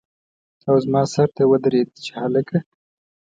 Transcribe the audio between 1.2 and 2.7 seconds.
ته ودرېد چې هلکه!